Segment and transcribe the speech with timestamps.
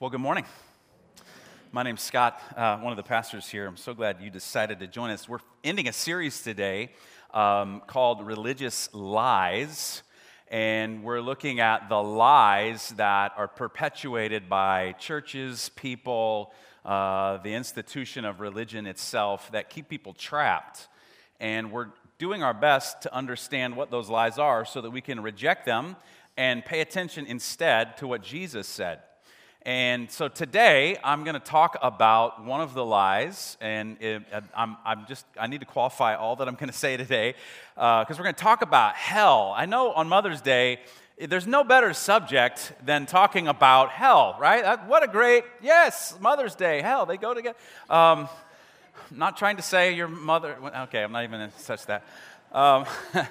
[0.00, 0.44] Well, good morning.
[1.72, 3.66] My name's Scott, uh, one of the pastors here.
[3.66, 5.28] I'm so glad you decided to join us.
[5.28, 6.90] We're ending a series today
[7.34, 10.04] um, called Religious Lies,
[10.52, 16.52] and we're looking at the lies that are perpetuated by churches, people,
[16.84, 20.86] uh, the institution of religion itself that keep people trapped.
[21.40, 21.88] And we're
[22.18, 25.96] doing our best to understand what those lies are so that we can reject them
[26.36, 29.00] and pay attention instead to what Jesus said.
[29.68, 34.22] And so today I'm going to talk about one of the lies, and it,
[34.56, 37.34] I'm, I'm, just I need to qualify all that I'm going to say today
[37.74, 39.52] because uh, we're going to talk about hell.
[39.54, 40.80] I know on Mother's Day
[41.20, 44.82] there's no better subject than talking about hell, right?
[44.88, 47.58] What a great yes, Mother's Day, hell, they go together.
[47.90, 48.30] Um,
[49.10, 50.56] not trying to say your mother.
[50.84, 52.04] Okay, I'm not even going to touch that.
[52.52, 52.86] Um,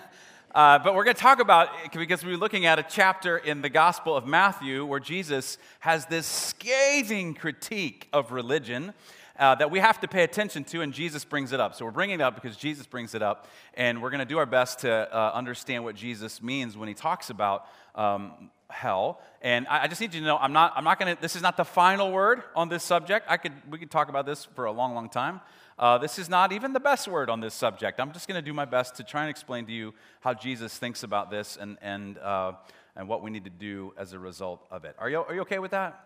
[0.58, 3.70] Uh, but we're going to talk about because we're looking at a chapter in the
[3.70, 8.96] Gospel of Matthew where Jesus has this scathing critique of religion.
[9.38, 11.76] Uh, that we have to pay attention to, and Jesus brings it up.
[11.76, 14.40] So we're bringing it up because Jesus brings it up, and we're going to do
[14.40, 19.22] our best to uh, understand what Jesus means when he talks about um, hell.
[19.44, 21.22] And I, I, just need you to know, I'm not, I'm not going to.
[21.22, 23.28] This is not the final word on this subject.
[23.30, 25.40] I could, we could talk about this for a long, long time.
[25.80, 28.00] Uh, this is not even the best word on this subject.
[28.00, 30.76] I'm just going to do my best to try and explain to you how Jesus
[30.76, 32.54] thinks about this and, and, uh,
[32.96, 34.96] and what we need to do as a result of it.
[34.98, 36.04] Are you, are you okay with that?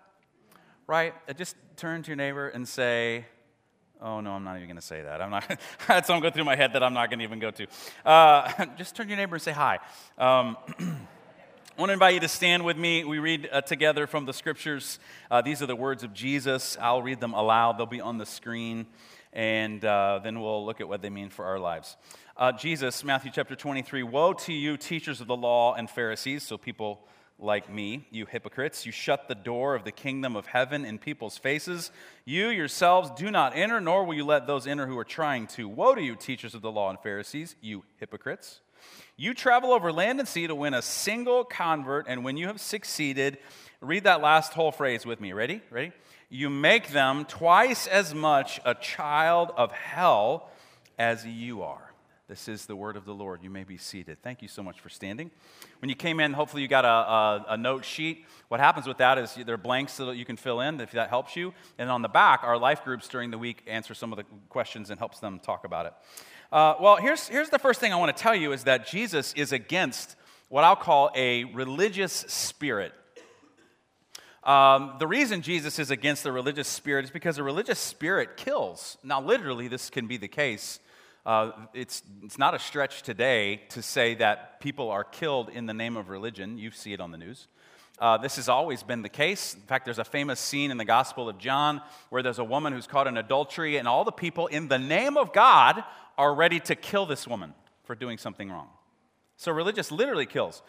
[0.88, 1.14] Right?
[1.30, 3.26] Uh, just turn to your neighbor and say,
[4.04, 5.22] Oh, no, I'm not even going to say that.
[5.22, 5.48] I'm not,
[5.88, 7.68] that's something going through my head that I'm not going to even go to.
[8.04, 9.78] Uh, just turn to your neighbor and say hi.
[10.18, 13.04] Um, I want to invite you to stand with me.
[13.04, 14.98] We read uh, together from the scriptures.
[15.30, 16.80] Uh, these are the words of Jesus.
[16.82, 18.88] I'll read them aloud, they'll be on the screen
[19.34, 21.98] and uh, then we'll look at what they mean for our lives.
[22.38, 26.58] Uh, Jesus, Matthew chapter 23 Woe to you, teachers of the law and Pharisees, so
[26.58, 27.06] people
[27.42, 28.86] like me, you hypocrites.
[28.86, 31.92] You shut the door of the kingdom of heaven in people's faces.
[32.24, 35.68] You yourselves do not enter, nor will you let those enter who are trying to.
[35.68, 38.62] Woe to you, teachers of the law and Pharisees, you hypocrites.
[39.18, 42.60] You travel over land and sea to win a single convert, and when you have
[42.60, 43.38] succeeded,
[43.80, 45.34] read that last whole phrase with me.
[45.34, 45.62] Ready?
[45.70, 45.92] Ready?
[46.32, 50.50] You make them twice as much a child of hell
[50.98, 51.92] as you are.
[52.30, 53.44] This is the word of the Lord.
[53.44, 54.24] You may be seated.
[54.24, 55.30] Thank you so much for standing.
[55.82, 58.26] When you came in, hopefully you got a, a, a, note sheet.
[58.48, 61.10] What happens with that is there are blanks that you can fill in if that
[61.10, 61.54] helps you.
[61.78, 64.90] And on the back, our life groups during the week answer some of the questions
[64.90, 65.94] and helps them talk about it.
[66.50, 69.34] Uh, well, here's, here's the first thing I want to tell you is that Jesus
[69.34, 70.16] is against
[70.48, 72.94] what I'll call a religious spirit.
[74.44, 78.98] Um, the reason Jesus is against the religious spirit is because a religious spirit kills.
[79.04, 80.80] Now, literally, this can be the case.
[81.26, 85.74] Uh, it's, it's not a stretch today to say that people are killed in the
[85.74, 86.58] name of religion.
[86.58, 87.48] You see it on the news.
[88.00, 89.54] Uh, this has always been the case.
[89.54, 91.80] In fact, there's a famous scene in the Gospel of John
[92.10, 95.18] where there's a woman who's caught in adultery, and all the people, in the name
[95.18, 95.84] of God,
[96.18, 97.54] are ready to kill this woman
[97.84, 98.70] for doing something wrong.
[99.38, 100.64] So, religious literally kills.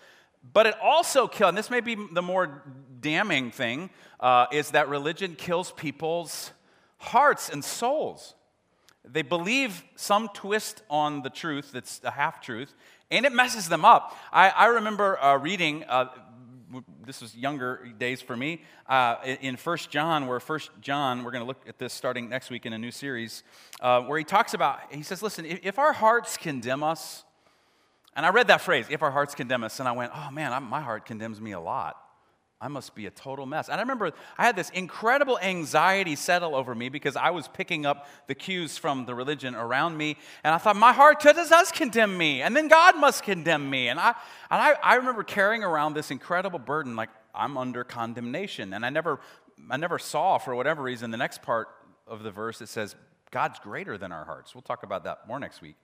[0.52, 2.62] But it also kills, and this may be the more
[3.00, 6.52] damning thing, uh, is that religion kills people's
[6.98, 8.34] hearts and souls.
[9.04, 12.74] They believe some twist on the truth that's a half truth,
[13.10, 14.16] and it messes them up.
[14.32, 16.06] I, I remember uh, reading, uh,
[17.04, 21.42] this was younger days for me, uh, in First John, where First John, we're going
[21.42, 23.42] to look at this starting next week in a new series,
[23.80, 27.24] uh, where he talks about, he says, listen, if, if our hearts condemn us,
[28.14, 30.52] and I read that phrase, if our hearts condemn us, and I went, oh man,
[30.52, 31.96] I'm, my heart condemns me a lot.
[32.62, 33.68] I must be a total mess.
[33.68, 37.84] And I remember I had this incredible anxiety settle over me because I was picking
[37.84, 40.16] up the cues from the religion around me.
[40.44, 42.40] And I thought, my heart does, condemn me.
[42.40, 43.88] And then God must condemn me.
[43.88, 44.14] And, I,
[44.48, 48.72] and I, I remember carrying around this incredible burden, like I'm under condemnation.
[48.74, 49.18] And I never,
[49.68, 51.66] I never saw, for whatever reason, the next part
[52.06, 52.94] of the verse that says,
[53.32, 54.54] God's greater than our hearts.
[54.54, 55.74] We'll talk about that more next week.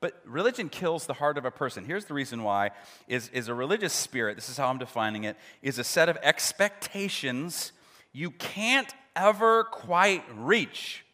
[0.00, 1.84] But religion kills the heart of a person.
[1.84, 2.70] Here's the reason why
[3.08, 6.16] is, is a religious spirit, this is how I'm defining it, is a set of
[6.22, 7.72] expectations
[8.12, 11.04] you can't ever quite reach.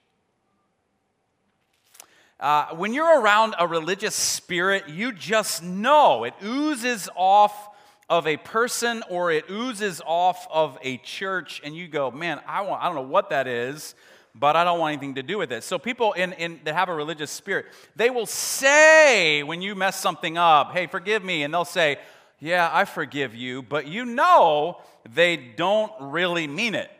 [2.38, 7.70] Uh, when you're around a religious spirit, you just know it oozes off
[8.10, 12.60] of a person or it oozes off of a church, and you go, man, I,
[12.60, 13.94] want, I don't know what that is,
[14.34, 15.62] but I don't want anything to do with it.
[15.62, 20.00] So people in, in, that have a religious spirit, they will say when you mess
[20.00, 21.44] something up, hey, forgive me.
[21.44, 21.98] And they'll say,
[22.40, 23.62] yeah, I forgive you.
[23.62, 24.78] But you know
[25.08, 26.90] they don't really mean it.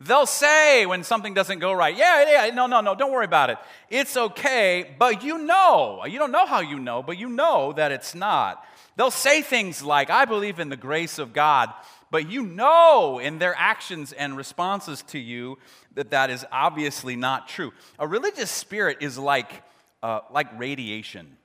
[0.00, 3.50] They'll say when something doesn't go right, yeah, yeah, no, no, no, don't worry about
[3.50, 3.58] it.
[3.90, 6.04] It's okay, but you know.
[6.06, 8.64] You don't know how you know, but you know that it's not.
[8.94, 11.72] They'll say things like, I believe in the grace of God,
[12.10, 15.58] but you know in their actions and responses to you
[15.94, 17.72] that that is obviously not true.
[17.98, 19.62] A religious spirit is like,
[20.02, 21.36] uh, like radiation.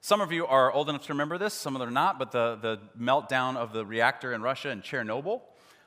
[0.00, 2.30] Some of you are old enough to remember this, some of them are not, but
[2.30, 5.40] the, the meltdown of the reactor in Russia and Chernobyl.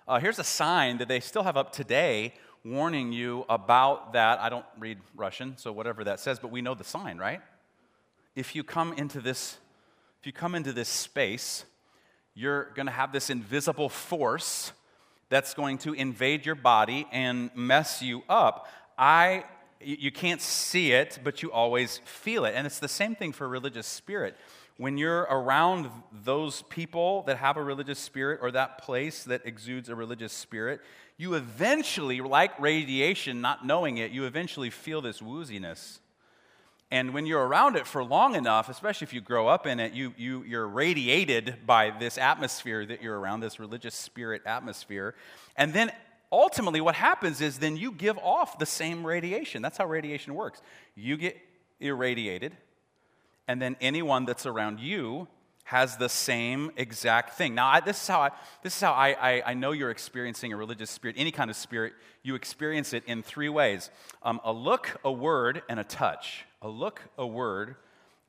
[0.07, 2.33] Uh, here's a sign that they still have up today
[2.65, 4.39] warning you about that.
[4.39, 7.41] I don't read Russian, so whatever that says, but we know the sign, right?
[8.35, 9.57] If you come into this,
[10.19, 11.65] if you come into this space,
[12.39, 14.71] you're going to have this invisible force
[15.27, 18.67] that's going to invade your body and mess you up.
[18.97, 19.43] I
[19.81, 22.53] you can't see it, but you always feel it.
[22.55, 24.35] And it's the same thing for religious spirit.
[24.75, 25.89] When you're around
[26.23, 30.81] those people that have a religious spirit or that place that exudes a religious spirit,
[31.17, 35.99] you eventually, like radiation, not knowing it, you eventually feel this wooziness.
[36.91, 39.93] And when you're around it for long enough, especially if you grow up in it,
[39.93, 45.13] you, you, you're radiated by this atmosphere that you're around, this religious spirit atmosphere.
[45.55, 45.91] And then
[46.31, 49.61] ultimately, what happens is then you give off the same radiation.
[49.61, 50.61] That's how radiation works.
[50.95, 51.37] You get
[51.79, 52.57] irradiated,
[53.47, 55.27] and then anyone that's around you
[55.63, 57.53] has the same exact thing.
[57.53, 58.31] Now, I, this is how, I,
[58.63, 61.55] this is how I, I, I, know you're experiencing a religious spirit, any kind of
[61.55, 61.93] spirit.
[62.23, 63.91] You experience it in three ways
[64.23, 66.45] um, a look, a word, and a touch.
[66.61, 67.75] A look, a word,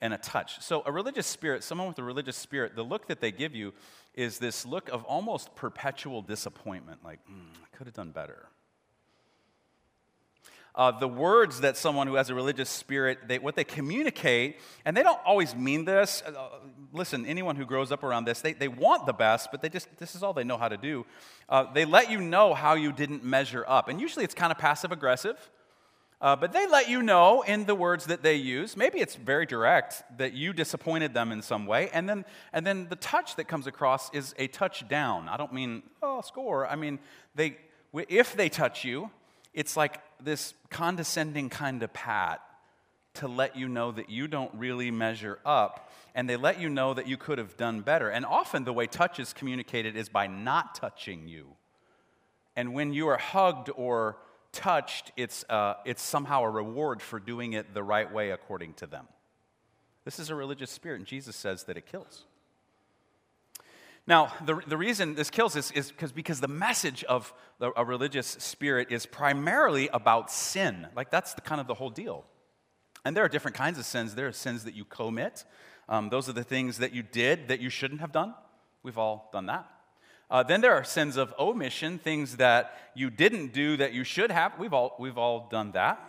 [0.00, 0.60] and a touch.
[0.62, 3.72] So, a religious spirit, someone with a religious spirit, the look that they give you
[4.14, 8.48] is this look of almost perpetual disappointment like, mm, I could have done better.
[10.74, 14.96] Uh, the words that someone who has a religious spirit, they, what they communicate, and
[14.96, 16.22] they don't always mean this.
[16.24, 16.48] Uh,
[16.92, 19.88] listen, anyone who grows up around this, they, they want the best, but they just,
[19.98, 21.04] this is all they know how to do.
[21.48, 23.88] Uh, they let you know how you didn't measure up.
[23.88, 25.50] And usually it's kind of passive aggressive.
[26.20, 28.76] Uh, but they let you know in the words that they use.
[28.76, 31.88] Maybe it's very direct that you disappointed them in some way.
[31.94, 35.30] And then, and then the touch that comes across is a touch down.
[35.30, 36.66] I don't mean, oh, score.
[36.66, 36.98] I mean,
[37.34, 37.56] they,
[38.08, 39.10] if they touch you,
[39.54, 42.42] it's like this condescending kind of pat
[43.14, 45.90] to let you know that you don't really measure up.
[46.14, 48.10] And they let you know that you could have done better.
[48.10, 51.56] And often the way touch is communicated is by not touching you.
[52.56, 54.18] And when you are hugged or
[54.52, 58.86] touched, it's, uh, it's somehow a reward for doing it the right way according to
[58.86, 59.06] them.
[60.04, 62.24] This is a religious spirit, and Jesus says that it kills.
[64.06, 68.26] Now, the, the reason this kills is, is because, the message of the, a religious
[68.26, 70.86] spirit is primarily about sin.
[70.96, 72.24] Like, that's the, kind of the whole deal.
[73.04, 74.14] And there are different kinds of sins.
[74.14, 75.44] There are sins that you commit,
[75.90, 78.32] um, those are the things that you did that you shouldn't have done.
[78.84, 79.68] We've all done that.
[80.30, 84.30] Uh, then there are sins of omission, things that you didn't do that you should
[84.30, 84.58] have.
[84.58, 86.00] We've all, we've all done that.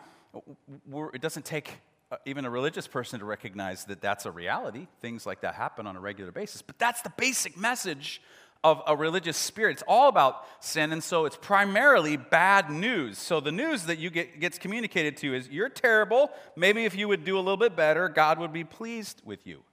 [0.88, 1.80] We're, it doesn't take
[2.12, 4.88] uh, even a religious person to recognize that that's a reality.
[5.00, 6.62] Things like that happen on a regular basis.
[6.62, 8.22] But that's the basic message
[8.64, 9.74] of a religious spirit.
[9.74, 13.18] It's all about sin, and so it's primarily bad news.
[13.18, 16.30] So the news that you get gets communicated to you is you're terrible.
[16.56, 19.64] Maybe if you would do a little bit better, God would be pleased with you.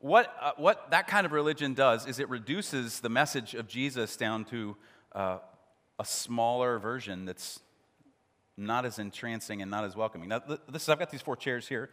[0.00, 4.16] What, uh, what that kind of religion does is it reduces the message of Jesus
[4.16, 4.76] down to
[5.12, 5.38] uh,
[5.98, 7.60] a smaller version that's
[8.56, 10.28] not as entrancing and not as welcoming.
[10.28, 11.90] Now, this is I've got these four chairs here,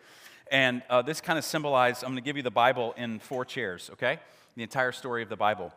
[0.51, 2.03] and uh, this kind of symbolizes.
[2.03, 3.89] I'm going to give you the Bible in four chairs.
[3.93, 4.19] Okay,
[4.55, 5.73] the entire story of the Bible.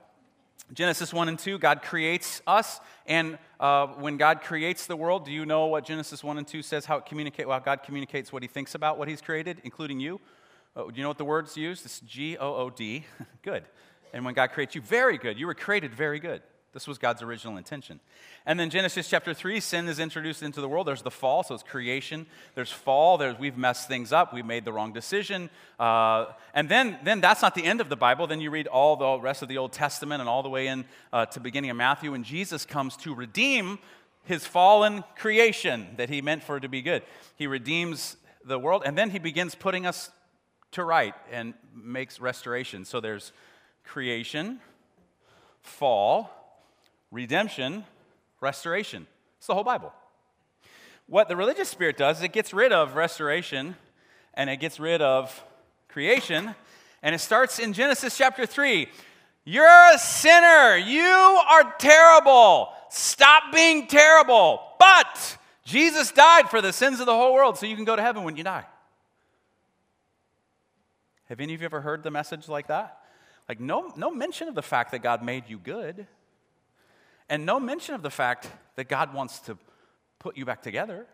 [0.75, 2.81] Genesis 1 and 2, God creates us.
[3.07, 6.61] And uh, when God creates the world, do you know what Genesis 1 and 2
[6.61, 9.99] says, how it communicate, well, God communicates what he thinks about what he's created, including
[9.99, 10.21] you?
[10.77, 11.85] Oh, do you know what the word's used?
[11.85, 13.05] It's G O O D.
[13.43, 13.65] good.
[14.13, 15.39] And when God creates you, very good.
[15.39, 16.43] You were created very good.
[16.73, 17.99] This was God's original intention.
[18.45, 20.87] And then Genesis chapter 3, sin is introduced into the world.
[20.87, 22.27] There's the fall, so it's creation.
[22.55, 23.17] There's fall.
[23.17, 24.35] There's, we've messed things up.
[24.35, 25.49] We've made the wrong decision.
[25.81, 28.27] Uh, and then, then that's not the end of the Bible.
[28.27, 30.85] Then you read all the rest of the Old Testament and all the way in
[31.13, 33.79] uh, to beginning of Matthew, and Jesus comes to redeem
[34.25, 37.03] his fallen creation that he meant for it to be good.
[37.37, 40.11] He redeems the world, and then he begins putting us
[40.73, 42.85] to right and makes restoration.
[42.85, 43.33] So there's
[43.85, 44.61] creation,
[45.63, 46.31] fall,
[47.11, 47.85] redemption,
[48.41, 49.07] restoration.
[49.39, 49.93] It's the whole Bible.
[51.07, 53.77] What the religious spirit does is it gets rid of restoration
[54.35, 55.43] and it gets rid of
[55.89, 56.55] creation.
[57.03, 58.89] And it starts in Genesis chapter 3.
[59.45, 60.77] You're a sinner.
[60.77, 62.69] You are terrible.
[62.91, 64.61] Stop being terrible.
[64.79, 68.03] But Jesus died for the sins of the whole world so you can go to
[68.03, 68.65] heaven when you die.
[71.29, 73.01] Have any of you ever heard the message like that?
[73.49, 76.07] Like, no, no mention of the fact that God made you good,
[77.29, 79.59] and no mention of the fact that God wants to
[80.19, 81.07] put you back together.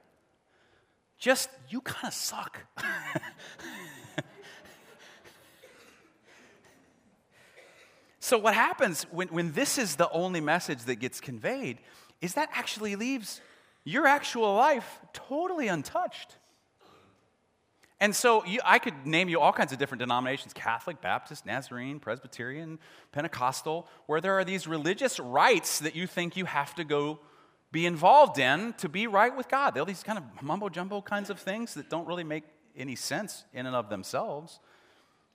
[1.18, 2.58] Just, you kind of suck.
[8.24, 11.76] So, what happens when, when this is the only message that gets conveyed
[12.22, 13.42] is that actually leaves
[13.84, 16.38] your actual life totally untouched.
[18.04, 21.98] And so you, I could name you all kinds of different denominations Catholic, Baptist, Nazarene,
[21.98, 22.78] Presbyterian,
[23.12, 27.18] Pentecostal, where there are these religious rites that you think you have to go
[27.72, 29.70] be involved in to be right with God.
[29.70, 32.44] They're these kind of mumbo jumbo kinds of things that don't really make
[32.76, 34.60] any sense in and of themselves.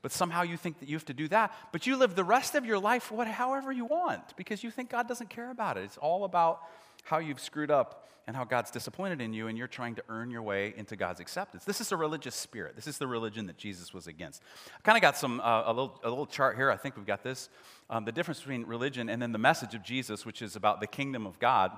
[0.04, 1.52] But somehow you think that you have to do that.
[1.72, 4.92] But you live the rest of your life what, however you want because you think
[4.92, 5.86] God doesn't care about it.
[5.86, 6.62] It's all about
[7.04, 10.30] how you've screwed up and how God's disappointed in you, and you're trying to earn
[10.30, 11.66] your way into God's acceptance.
[11.66, 12.76] This is a religious spirit.
[12.76, 14.44] This is the religion that Jesus was against.
[14.78, 16.70] I kind of got some uh, a, little, a little chart here.
[16.70, 17.50] I think we've got this.
[17.90, 20.86] Um, the difference between religion and then the message of Jesus, which is about the
[20.86, 21.72] kingdom of God,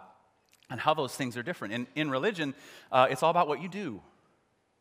[0.69, 1.73] and how those things are different.
[1.73, 2.53] In, in religion,
[2.91, 4.01] uh, it's all about what you do.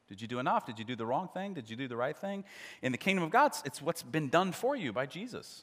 [0.08, 0.66] Did you do enough?
[0.66, 1.54] Did you do the wrong thing?
[1.54, 2.42] Did you do the right thing?
[2.82, 5.62] In the kingdom of God, it's what's been done for you by Jesus.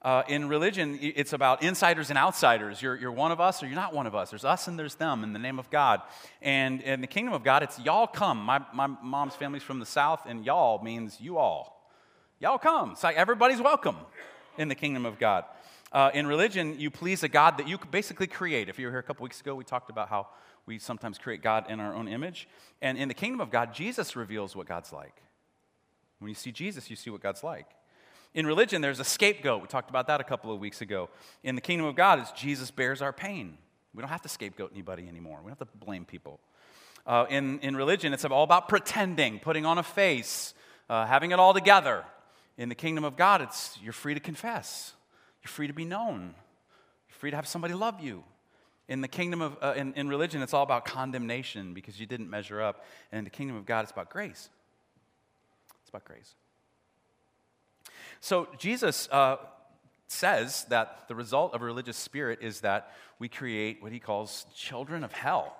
[0.00, 2.80] Uh, in religion, it's about insiders and outsiders.
[2.80, 4.30] You're, you're one of us or you're not one of us.
[4.30, 6.02] There's us and there's them in the name of God.
[6.40, 8.38] And in the kingdom of God, it's y'all come.
[8.38, 11.90] My, my mom's family's from the south, and y'all means you all.
[12.38, 12.92] Y'all come.
[12.92, 13.96] It's like everybody's welcome
[14.56, 15.44] in the kingdom of God.
[15.90, 18.68] Uh, in religion, you please a God that you basically create.
[18.68, 20.28] If you were here a couple weeks ago, we talked about how
[20.64, 22.46] we sometimes create God in our own image.
[22.80, 25.22] And in the kingdom of God, Jesus reveals what God's like.
[26.20, 27.66] When you see Jesus, you see what God's like.
[28.34, 29.62] In religion, there's a scapegoat.
[29.62, 31.08] We talked about that a couple of weeks ago.
[31.42, 33.56] In the kingdom of God, it's Jesus bears our pain.
[33.94, 35.38] We don't have to scapegoat anybody anymore.
[35.42, 36.40] We don't have to blame people.
[37.06, 40.52] Uh, in, in religion, it's all about pretending, putting on a face,
[40.90, 42.04] uh, having it all together.
[42.58, 44.92] In the kingdom of God, it's you're free to confess,
[45.42, 46.34] you're free to be known,
[47.08, 48.24] you're free to have somebody love you.
[48.88, 52.28] In the kingdom of, uh, in, in religion, it's all about condemnation because you didn't
[52.28, 52.84] measure up.
[53.12, 54.48] And in the kingdom of God, it's about grace.
[55.82, 56.34] It's about grace.
[58.20, 59.36] So Jesus uh,
[60.08, 64.46] says that the result of a religious spirit is that we create what he calls
[64.54, 65.56] children of hell.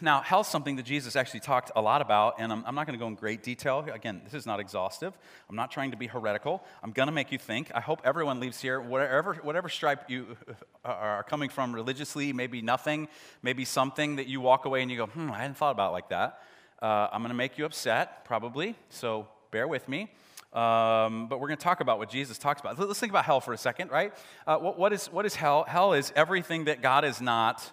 [0.00, 2.96] Now, hell's something that Jesus actually talked a lot about, and I'm, I'm not going
[2.96, 3.84] to go in great detail.
[3.92, 5.12] Again, this is not exhaustive.
[5.50, 6.62] I'm not trying to be heretical.
[6.84, 7.72] I'm going to make you think.
[7.74, 10.36] I hope everyone leaves here, whatever, whatever stripe you
[10.84, 13.08] are coming from religiously, maybe nothing,
[13.42, 16.10] maybe something that you walk away and you go, hmm, I hadn't thought about like
[16.10, 16.42] that.
[16.80, 20.12] Uh, I'm going to make you upset, probably, so bear with me.
[20.52, 22.78] Um, but we're going to talk about what Jesus talks about.
[22.78, 24.14] Let's think about hell for a second, right?
[24.46, 25.64] Uh, what, what, is, what is hell?
[25.68, 27.70] Hell is everything that God is not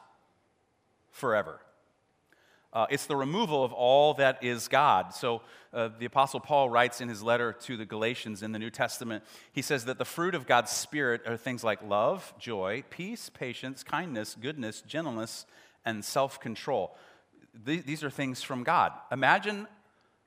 [1.12, 1.60] forever.
[2.74, 5.14] Uh, it's the removal of all that is God.
[5.14, 5.42] So
[5.74, 9.24] uh, the Apostle Paul writes in his letter to the Galatians in the New Testament,
[9.54, 13.82] he says that the fruit of God's Spirit are things like love, joy, peace, patience,
[13.82, 15.46] kindness, goodness, gentleness,
[15.86, 16.98] and self control.
[17.64, 18.92] These are things from God.
[19.10, 19.68] Imagine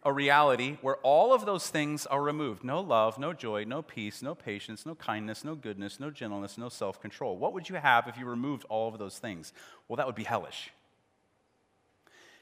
[0.05, 4.23] a reality where all of those things are removed no love, no joy, no peace,
[4.23, 7.37] no patience, no kindness, no goodness, no gentleness, no self control.
[7.37, 9.53] What would you have if you removed all of those things?
[9.89, 10.71] Well, that would be hellish.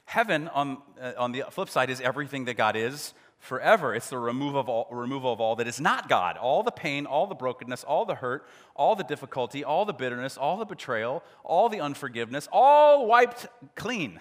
[0.05, 3.93] Heaven, on, uh, on the flip side, is everything that God is forever.
[3.93, 6.37] It's the removal of, all, removal of all that is not God.
[6.37, 10.37] All the pain, all the brokenness, all the hurt, all the difficulty, all the bitterness,
[10.37, 14.19] all the betrayal, all the unforgiveness, all wiped clean.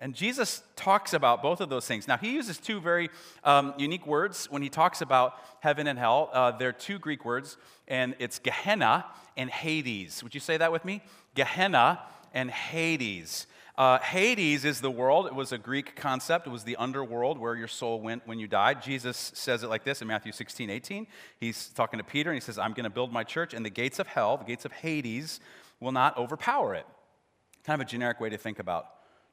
[0.00, 2.08] And Jesus talks about both of those things.
[2.08, 3.10] Now, he uses two very
[3.44, 6.30] um, unique words when he talks about heaven and hell.
[6.32, 10.22] Uh, they're two Greek words, and it's Gehenna and Hades.
[10.22, 11.02] Would you say that with me?
[11.34, 12.00] Gehenna
[12.32, 13.46] and Hades.
[13.76, 15.26] Uh, Hades is the world.
[15.26, 16.46] It was a Greek concept.
[16.46, 18.82] It was the underworld where your soul went when you died.
[18.82, 21.06] Jesus says it like this in Matthew 16, 18.
[21.38, 23.70] He's talking to Peter, and he says, I'm going to build my church, and the
[23.70, 25.40] gates of hell, the gates of Hades,
[25.80, 26.86] will not overpower it.
[27.64, 28.86] Kind of a generic way to think about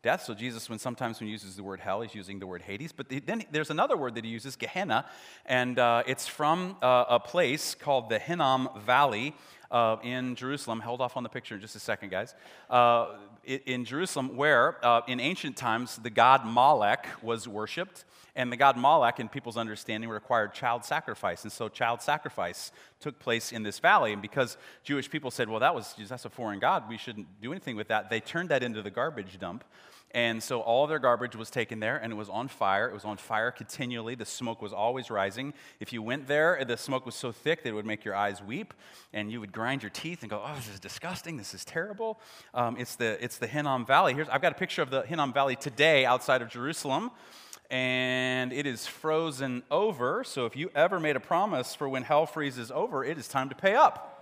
[0.03, 0.23] death.
[0.23, 2.91] So Jesus, when sometimes when he uses the word hell, he's using the word Hades.
[2.91, 5.05] But then there's another word that he uses, Gehenna,
[5.45, 9.35] and uh, it's from uh, a place called the Hinnom Valley
[9.71, 10.79] uh, in Jerusalem.
[10.79, 12.35] Held off on the picture in just a second, guys.
[12.69, 18.05] Uh, in Jerusalem, where uh, in ancient times the god Molech was worshipped.
[18.35, 21.43] And the god Molech, in people's understanding, required child sacrifice.
[21.43, 24.13] And so child sacrifice took place in this valley.
[24.13, 27.51] And because Jewish people said, well, that was, that's a foreign god, we shouldn't do
[27.51, 29.65] anything with that, they turned that into the garbage dump.
[30.13, 32.89] And so all their garbage was taken there and it was on fire.
[32.89, 34.15] It was on fire continually.
[34.15, 35.53] The smoke was always rising.
[35.79, 38.41] If you went there, the smoke was so thick that it would make your eyes
[38.43, 38.73] weep
[39.13, 41.37] and you would grind your teeth and go, oh, this is disgusting.
[41.37, 42.19] This is terrible.
[42.53, 44.13] Um, it's, the, it's the Hinnom Valley.
[44.13, 47.11] Here's, I've got a picture of the Hinnom Valley today outside of Jerusalem.
[47.69, 50.25] And it is frozen over.
[50.25, 53.47] So if you ever made a promise for when hell freezes over, it is time
[53.47, 54.20] to pay up.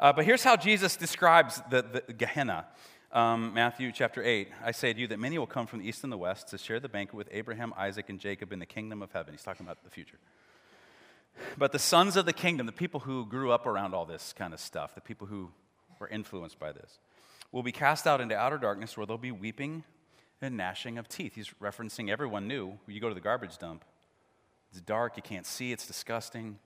[0.00, 2.64] Uh, but here's how Jesus describes the, the Gehenna.
[3.12, 4.48] Um, Matthew chapter 8.
[4.64, 6.58] I say to you that many will come from the east and the west to
[6.58, 9.34] share the banquet with Abraham, Isaac, and Jacob in the kingdom of heaven.
[9.34, 10.16] He's talking about the future.
[11.58, 14.54] But the sons of the kingdom, the people who grew up around all this kind
[14.54, 15.50] of stuff, the people who
[15.98, 16.98] were influenced by this,
[17.52, 19.84] will be cast out into outer darkness where they'll be weeping
[20.40, 21.34] and gnashing of teeth.
[21.34, 22.78] He's referencing everyone knew.
[22.86, 23.84] You go to the garbage dump,
[24.70, 26.58] it's dark, you can't see, it's disgusting.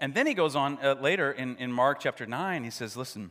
[0.00, 3.30] And then he goes on uh, later in, in Mark chapter 9, he says, Listen,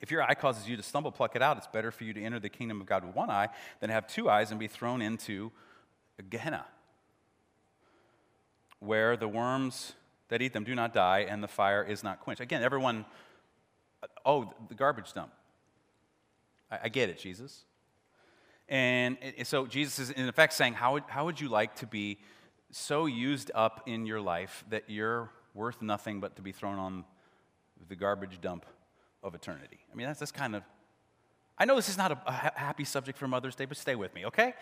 [0.00, 1.58] if your eye causes you to stumble, pluck it out.
[1.58, 3.48] It's better for you to enter the kingdom of God with one eye
[3.80, 5.52] than have two eyes and be thrown into
[6.30, 6.64] Gehenna,
[8.78, 9.92] where the worms
[10.30, 12.40] that eat them do not die and the fire is not quenched.
[12.40, 13.04] Again, everyone,
[14.24, 15.32] oh, the garbage dump.
[16.70, 17.64] I, I get it, Jesus.
[18.70, 22.18] And so Jesus is in effect saying, how would, how would you like to be
[22.70, 27.04] so used up in your life that you're worth nothing but to be thrown on
[27.88, 28.66] the garbage dump
[29.22, 29.78] of eternity?
[29.92, 30.62] I mean, that's, that's kind of,
[31.58, 34.14] I know this is not a, a happy subject for Mother's Day, but stay with
[34.14, 34.54] me, okay?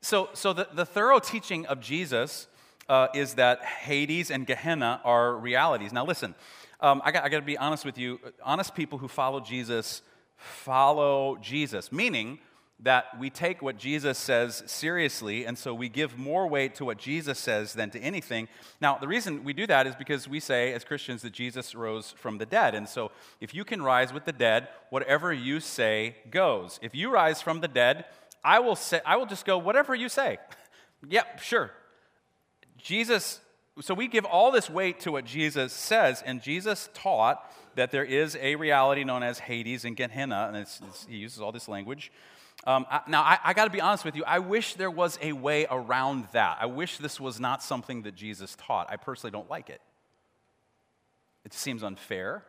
[0.00, 2.46] So, so the, the thorough teaching of Jesus
[2.88, 5.92] uh, is that Hades and Gehenna are realities.
[5.92, 6.34] Now, listen,
[6.80, 8.20] um, I got, I got to be honest with you.
[8.42, 10.02] Honest people who follow Jesus
[10.36, 12.38] follow Jesus, meaning
[12.80, 16.98] that we take what Jesus says seriously, and so we give more weight to what
[16.98, 18.48] Jesus says than to anything.
[18.82, 22.14] Now, the reason we do that is because we say, as Christians, that Jesus rose
[22.18, 22.74] from the dead.
[22.74, 26.78] And so, if you can rise with the dead, whatever you say goes.
[26.82, 28.04] If you rise from the dead,
[28.44, 30.38] I will, say, I will just go, whatever you say.
[31.08, 31.70] yep, sure.
[32.76, 33.40] Jesus,
[33.80, 37.42] so we give all this weight to what Jesus says, and Jesus taught
[37.74, 41.40] that there is a reality known as Hades and Gehenna, and it's, it's, he uses
[41.40, 42.12] all this language.
[42.66, 44.24] Um, I, now, I, I got to be honest with you.
[44.24, 46.58] I wish there was a way around that.
[46.60, 48.88] I wish this was not something that Jesus taught.
[48.90, 49.80] I personally don't like it.
[51.44, 52.42] It seems unfair.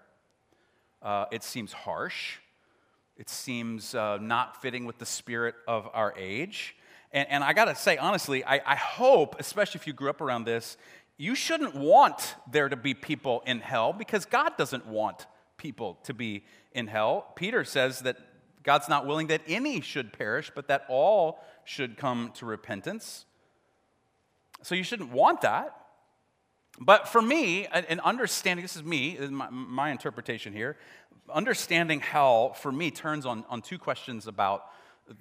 [1.03, 2.37] Uh, it seems harsh.
[3.15, 6.75] It seems uh, not fitting with the spirit of our age.
[7.11, 10.21] And, and I got to say, honestly, I, I hope, especially if you grew up
[10.21, 10.77] around this,
[11.17, 15.27] you shouldn't want there to be people in hell because God doesn't want
[15.57, 17.31] people to be in hell.
[17.35, 18.17] Peter says that
[18.67, 23.25] God's not willing that any should perish, but that all should come to repentance.
[24.61, 25.73] So you shouldn't want that.
[26.77, 30.75] But for me, an understanding, this is me, my, my interpretation here,
[31.33, 34.65] understanding hell for me turns on, on two questions about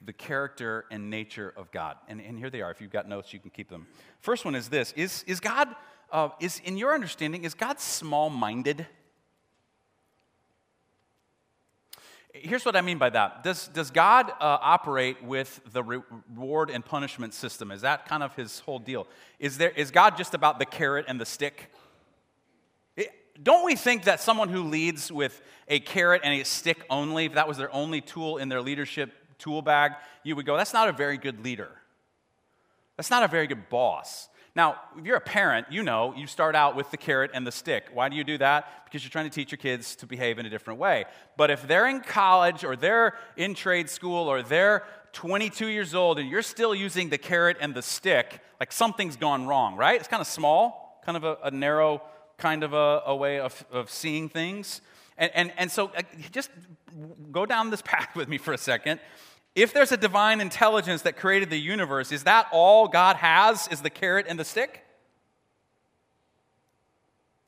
[0.04, 1.98] the character and nature of God.
[2.09, 2.72] And, and here they are.
[2.72, 3.87] If you've got notes, you can keep them.
[4.18, 5.68] First one is this Is, is God,
[6.11, 8.88] uh, is, in your understanding, is God small minded?
[12.42, 13.42] Here's what I mean by that.
[13.42, 17.70] Does, does God uh, operate with the reward and punishment system?
[17.70, 19.07] Is that kind of his whole deal?
[19.38, 21.72] Is, there, is God just about the carrot and the stick?
[22.96, 23.11] It,
[23.42, 27.35] don't we think that someone who leads with a carrot and a stick only, if
[27.35, 30.88] that was their only tool in their leadership tool bag, you would go, that's not
[30.88, 31.70] a very good leader.
[32.96, 34.29] That's not a very good boss.
[34.56, 37.52] Now, if you're a parent, you know you start out with the carrot and the
[37.52, 37.88] stick.
[37.92, 38.86] Why do you do that?
[38.86, 41.04] Because you're trying to teach your kids to behave in a different way.
[41.36, 46.18] But if they're in college or they're in trade school or they're 22 years old
[46.18, 50.00] and you're still using the carrot and the stick, like something's gone wrong, right?
[50.00, 52.00] It's kind of small, kind of a, a narrow
[52.38, 54.80] kind of a, a way of, of seeing things.
[55.18, 55.90] And, and, and so
[56.32, 56.50] just
[57.30, 59.00] go down this path with me for a second.
[59.56, 63.80] If there's a divine intelligence that created the universe, is that all God has is
[63.80, 64.84] the carrot and the stick?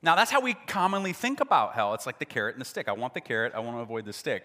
[0.01, 1.93] Now, that's how we commonly think about hell.
[1.93, 2.89] It's like the carrot and the stick.
[2.89, 4.45] I want the carrot, I want to avoid the stick.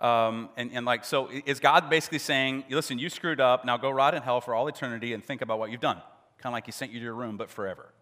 [0.00, 3.90] Um, and, and like, so is God basically saying, listen, you screwed up, now go
[3.90, 6.02] rot in hell for all eternity and think about what you've done?
[6.38, 7.92] Kind of like he sent you to your room, but forever.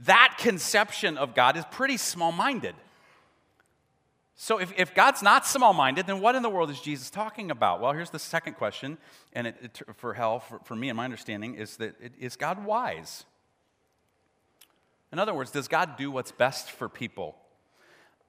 [0.00, 2.74] That conception of God is pretty small minded.
[4.36, 7.52] So, if, if God's not small minded, then what in the world is Jesus talking
[7.52, 7.80] about?
[7.80, 8.98] Well, here's the second question,
[9.32, 12.34] and it, it, for hell, for, for me and my understanding, is that it, is
[12.34, 13.24] God wise?
[15.12, 17.36] In other words, does God do what's best for people?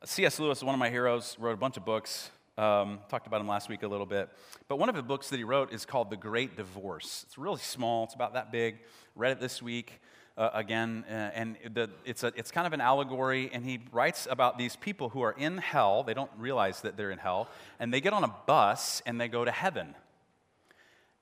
[0.04, 0.40] C.S.
[0.40, 2.30] Lewis, one of my heroes, wrote a bunch of books.
[2.58, 4.30] Um, talked about him last week a little bit.
[4.68, 7.26] But one of the books that he wrote is called The Great Divorce.
[7.26, 8.78] It's really small, it's about that big.
[9.16, 10.00] Read it this week
[10.38, 14.28] uh, again, uh, and the, it's, a, it's kind of an allegory, and he writes
[14.30, 16.04] about these people who are in hell.
[16.04, 19.28] They don't realize that they're in hell, and they get on a bus and they
[19.28, 19.96] go to heaven.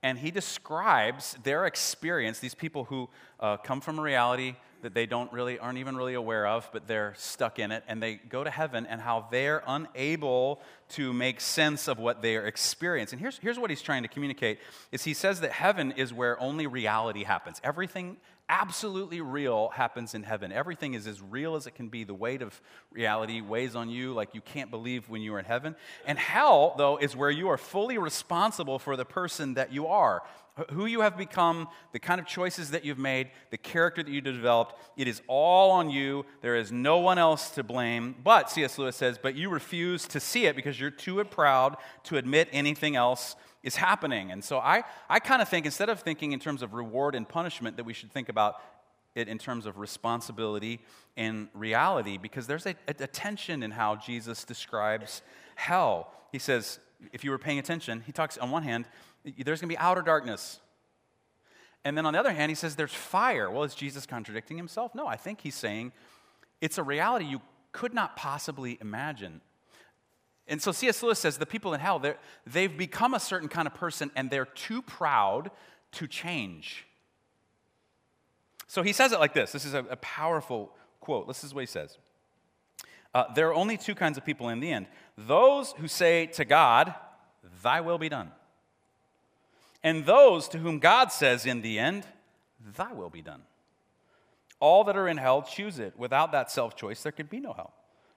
[0.01, 5.05] And he describes their experience, these people who uh, come from a reality that they
[5.05, 8.43] don't really aren't even really aware of, but they're stuck in it, and they go
[8.43, 13.17] to heaven, and how they're unable to make sense of what they are experiencing.
[13.17, 14.59] And here's, here's what he's trying to communicate:
[14.91, 17.59] is he says that heaven is where only reality happens.
[17.63, 18.17] Everything
[18.49, 20.51] absolutely real happens in heaven.
[20.51, 22.03] Everything is as real as it can be.
[22.03, 22.59] The weight of
[22.91, 25.75] reality weighs on you like you can't believe when you are in heaven.
[26.05, 30.23] And hell, though, is where you are fully responsible for the person that you are,
[30.71, 34.21] who you have become, the kind of choices that you've made, the character that you
[34.21, 34.75] developed.
[34.97, 36.25] It is all on you.
[36.41, 38.15] There is no one else to blame.
[38.23, 38.77] But, C.S.
[38.77, 42.95] Lewis says, but you refuse to see it because you're too proud to admit anything
[42.95, 44.31] else is happening.
[44.31, 47.27] And so I, I kind of think instead of thinking in terms of reward and
[47.27, 48.61] punishment, that we should think about
[49.15, 50.81] it in terms of responsibility
[51.15, 55.21] and reality because there's a, a, tension in how Jesus describes
[55.55, 56.11] hell.
[56.31, 56.79] He says,
[57.11, 58.85] if you were paying attention, he talks on one hand,
[59.23, 60.59] there's going to be outer darkness.
[61.85, 63.49] And then on the other hand, he says there's fire.
[63.49, 64.95] Well, is Jesus contradicting himself?
[64.95, 65.91] No, I think he's saying
[66.61, 69.41] it's a reality you could not possibly imagine.
[70.47, 71.01] And so C.S.
[71.01, 72.01] Lewis says the people in hell,
[72.45, 75.51] they've become a certain kind of person and they're too proud
[75.93, 76.85] to change.
[78.67, 81.27] So he says it like this this is a, a powerful quote.
[81.27, 81.97] This is what he says
[83.13, 86.45] uh, There are only two kinds of people in the end those who say to
[86.45, 86.93] God,
[87.61, 88.31] Thy will be done,
[89.83, 92.05] and those to whom God says in the end,
[92.75, 93.41] Thy will be done.
[94.59, 95.93] All that are in hell choose it.
[95.97, 97.73] Without that self choice, there could be no hell.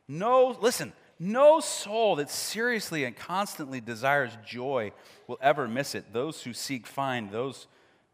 [0.06, 4.92] No, listen, no soul that seriously and constantly desires joy
[5.26, 6.12] will ever miss it.
[6.12, 7.66] Those who seek find, those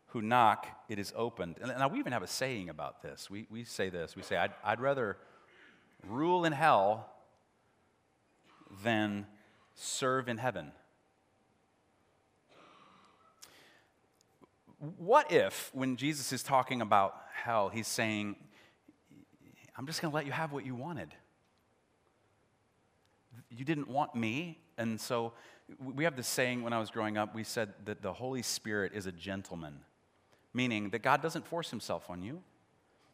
[0.07, 1.57] who knock, it is opened.
[1.61, 3.29] And now we even have a saying about this.
[3.29, 5.19] We, we say this we say, I'd, I'd rather
[6.07, 7.11] rule in hell
[8.83, 9.27] than
[9.75, 10.73] serve in heaven.
[14.97, 18.37] What if, when Jesus is talking about hell, he's saying,
[19.77, 21.15] I'm just going to let you have what you wanted?
[23.57, 24.59] you didn't want me.
[24.79, 25.33] And so
[25.79, 28.93] we have this saying when I was growing up, we said that the Holy Spirit
[28.95, 29.81] is a gentleman,
[30.55, 32.43] meaning that God doesn't force himself on you.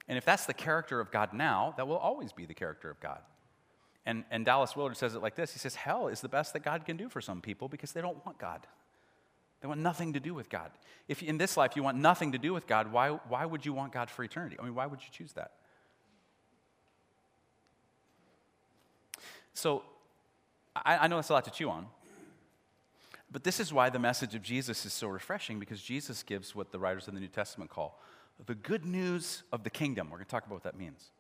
[0.09, 2.99] And if that's the character of God now, that will always be the character of
[3.01, 3.21] God.
[4.07, 6.61] And, and Dallas Willard says it like this He says, Hell is the best that
[6.61, 8.67] God can do for some people because they don't want God.
[9.61, 10.71] They want nothing to do with God.
[11.09, 13.73] If in this life you want nothing to do with God, why, why would you
[13.73, 14.57] want God for eternity?
[14.59, 15.53] I mean, why would you choose that?
[19.55, 19.83] So
[20.77, 21.87] I, I know that's a lot to chew on.
[23.31, 26.73] But this is why the message of Jesus is so refreshing because Jesus gives what
[26.73, 27.99] the writers of the New Testament call
[28.47, 30.11] the good news of the kingdom.
[30.11, 31.11] We're going to talk about what that means.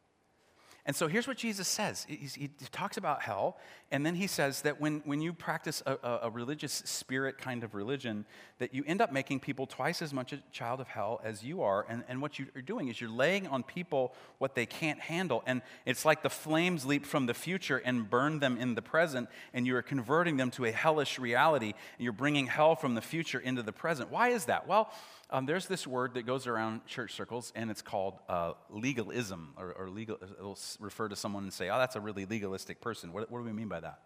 [0.89, 3.59] And so here's what Jesus says he, he talks about hell,
[3.93, 7.75] and then he says that when, when you practice a, a, religious spirit kind of
[7.75, 8.25] religion,
[8.59, 11.61] that you end up making people twice as much a child of hell as you
[11.61, 11.85] are.
[11.91, 15.43] And, and what you're doing is you're laying on people what they can't handle.
[15.45, 19.29] And it's like the flames leap from the future and burn them in the present,
[19.53, 23.03] and you are converting them to a hellish reality, and you're bringing hell from the
[23.03, 24.11] future into the present.
[24.11, 24.67] Why is that?
[24.67, 24.91] Well,
[25.31, 29.73] um, there's this word that goes around church circles, and it's called uh, legalism, or,
[29.73, 30.19] or, legal.
[30.23, 33.45] It'll refer to someone and say, "Oh, that's a really legalistic person." What, what do
[33.45, 34.01] we mean by that?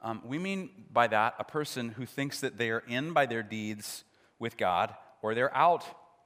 [0.00, 3.42] Um, we mean by that a person who thinks that they are in by their
[3.42, 4.04] deeds
[4.38, 5.84] with God, or they're out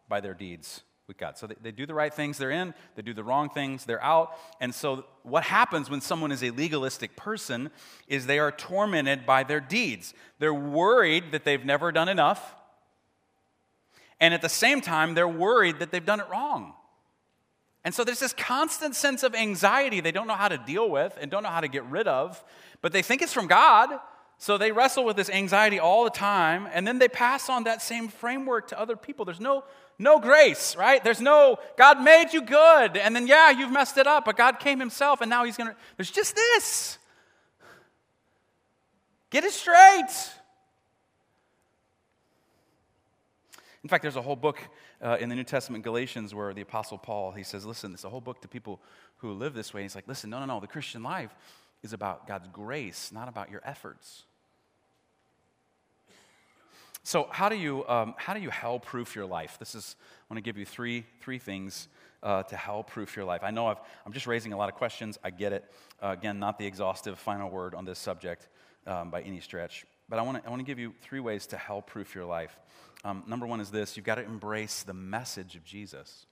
[0.08, 1.36] by their deeds with God.
[1.36, 2.74] So they, they do the right things, they're in.
[2.94, 4.38] They do the wrong things, they're out.
[4.60, 7.70] And so what happens when someone is a legalistic person
[8.06, 10.14] is they are tormented by their deeds.
[10.38, 12.54] They're worried that they've never done enough
[14.22, 16.74] and at the same time, they're worried that they've done it wrong.
[17.82, 21.18] And so there's this constant sense of anxiety they don't know how to deal with
[21.20, 22.42] and don't know how to get rid of,
[22.82, 23.90] but they think it's from God.
[24.38, 27.82] So they wrestle with this anxiety all the time, and then they pass on that
[27.82, 29.24] same framework to other people.
[29.24, 29.64] There's no,
[29.98, 31.02] no grace, right?
[31.02, 34.60] There's no, God made you good, and then, yeah, you've messed it up, but God
[34.60, 36.98] came Himself, and now He's gonna, there's just this.
[39.30, 40.10] Get it straight.
[43.82, 44.60] In fact, there's a whole book
[45.00, 48.08] uh, in the New Testament, Galatians, where the Apostle Paul, he says, listen, it's a
[48.08, 48.80] whole book to people
[49.16, 49.82] who live this way.
[49.82, 51.34] He's like, listen, no, no, no, the Christian life
[51.82, 54.22] is about God's grace, not about your efforts.
[57.02, 59.56] So, how do you, um, how do you hell proof your life?
[59.58, 61.88] This is, I want to give you three, three things
[62.22, 63.40] uh, to hell proof your life.
[63.42, 63.74] I know i
[64.06, 65.18] am just raising a lot of questions.
[65.24, 65.64] I get it.
[66.00, 68.48] Uh, again, not the exhaustive final word on this subject
[68.86, 69.84] um, by any stretch.
[70.12, 72.54] But I want to I give you three ways to hell proof your life.
[73.02, 76.26] Um, number one is this you've got to embrace the message of Jesus.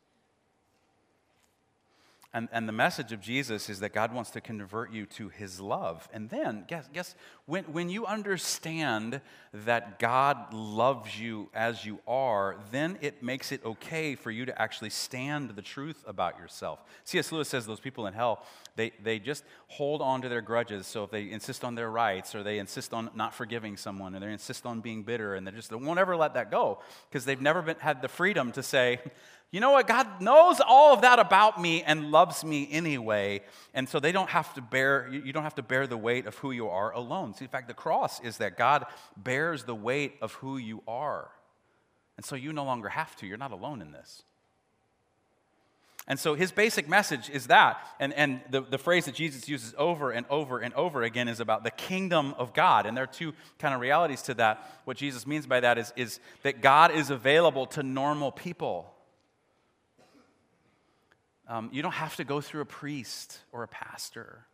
[2.32, 5.60] And, and the message of Jesus is that God wants to convert you to his
[5.60, 6.08] love.
[6.12, 7.16] And then, guess, guess
[7.46, 9.20] when, when you understand
[9.52, 14.62] that God loves you as you are, then it makes it okay for you to
[14.62, 16.84] actually stand the truth about yourself.
[17.02, 17.32] C.S.
[17.32, 18.44] Lewis says those people in hell,
[18.76, 20.86] they, they just hold on to their grudges.
[20.86, 24.20] So if they insist on their rights, or they insist on not forgiving someone, or
[24.20, 27.24] they insist on being bitter, and they just they won't ever let that go because
[27.24, 29.00] they've never been, had the freedom to say,
[29.50, 29.88] you know what?
[29.88, 33.42] God knows all of that about me and loves me anyway.
[33.74, 36.36] And so they don't have to bear, you don't have to bear the weight of
[36.36, 37.34] who you are alone.
[37.34, 38.86] See, in fact, the cross is that God
[39.16, 41.30] bears the weight of who you are.
[42.16, 43.26] And so you no longer have to.
[43.26, 44.22] You're not alone in this.
[46.06, 47.80] And so his basic message is that.
[47.98, 51.40] And, and the, the phrase that Jesus uses over and over and over again is
[51.40, 52.86] about the kingdom of God.
[52.86, 54.80] And there are two kind of realities to that.
[54.84, 58.92] What Jesus means by that is, is that God is available to normal people.
[61.50, 64.46] Um, you don't have to go through a priest or a pastor.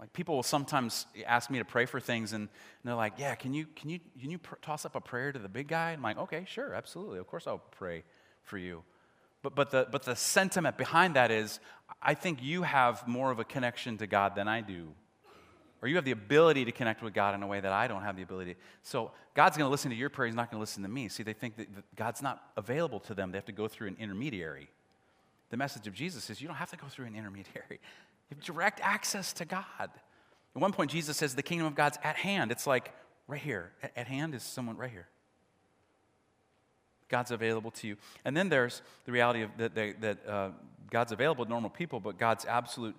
[0.00, 2.48] Like people will sometimes ask me to pray for things, and, and
[2.84, 5.38] they're like, "Yeah, can you can you can you pr- toss up a prayer to
[5.38, 8.02] the big guy?" I'm like, "Okay, sure, absolutely, of course I'll pray
[8.44, 8.82] for you."
[9.42, 11.60] But but the but the sentiment behind that is,
[12.00, 14.88] I think you have more of a connection to God than I do,
[15.82, 18.02] or you have the ability to connect with God in a way that I don't
[18.02, 18.56] have the ability.
[18.82, 21.08] So God's going to listen to your prayer; He's not going to listen to me.
[21.10, 23.96] See, they think that God's not available to them; they have to go through an
[24.00, 24.70] intermediary.
[25.54, 27.62] The message of Jesus is you don't have to go through an intermediary.
[28.28, 29.62] You have direct access to God.
[29.78, 29.90] At
[30.54, 32.50] one point, Jesus says the kingdom of God's at hand.
[32.50, 32.90] It's like
[33.28, 33.70] right here.
[33.94, 35.06] At, hand is someone right here.
[37.08, 37.96] God's available to you.
[38.24, 40.50] And then there's the reality of that, that, that uh,
[40.90, 42.96] God's available to normal people, but God's absolute,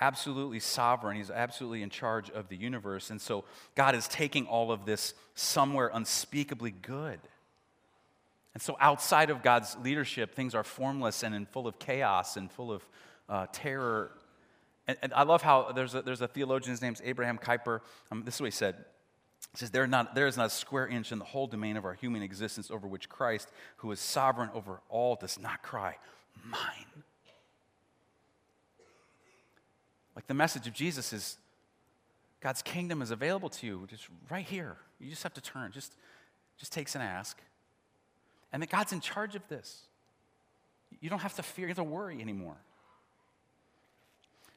[0.00, 1.18] absolutely sovereign.
[1.18, 3.10] He's absolutely in charge of the universe.
[3.10, 3.44] And so
[3.74, 7.18] God is taking all of this somewhere unspeakably good.
[8.54, 12.72] And so, outside of God's leadership, things are formless and full of chaos and full
[12.72, 12.86] of
[13.28, 14.12] uh, terror.
[14.86, 17.80] And, and, I love how there's a, there's a theologian, his name's Abraham Kuyper.
[18.10, 18.76] Um, this is what he said.
[19.52, 21.84] He says, there, not, there is not a square inch in the whole domain of
[21.84, 25.96] our human existence over which Christ, who is sovereign over all, does not cry,
[26.44, 27.04] Mine.
[30.14, 31.36] Like the message of Jesus is
[32.40, 34.76] God's kingdom is available to you, just right here.
[35.00, 35.70] You just have to turn.
[35.72, 35.94] Just,
[36.56, 37.38] just takes an ask
[38.52, 39.82] and that God's in charge of this.
[41.00, 42.56] You don't have to fear, you don't have to worry anymore.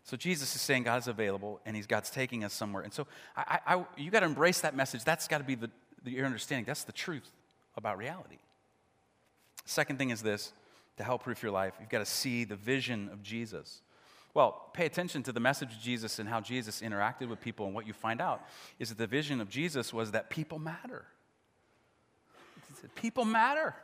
[0.04, 2.84] So Jesus is saying God is available and he's God's taking us somewhere.
[2.84, 5.04] And so I, I, you got to embrace that message.
[5.04, 5.70] That's got to be the,
[6.04, 6.66] the, your understanding.
[6.66, 7.30] That's the truth
[7.78, 8.40] about reality.
[9.66, 10.54] Second thing is this
[10.98, 13.82] to help proof your life, you've got to see the vision of Jesus.
[14.34, 17.66] Well, pay attention to the message of Jesus and how Jesus interacted with people.
[17.66, 18.42] And what you find out
[18.80, 21.06] is that the vision of Jesus was that people matter.
[22.96, 23.76] People matter.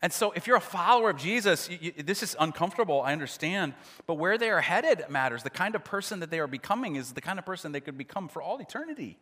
[0.00, 3.74] And so, if you're a follower of Jesus, you, you, this is uncomfortable, I understand,
[4.06, 5.42] but where they are headed matters.
[5.42, 7.98] The kind of person that they are becoming is the kind of person they could
[7.98, 9.18] become for all eternity